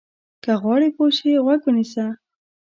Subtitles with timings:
[0.43, 2.05] که غواړې پوه شې، غوږ ونیسه.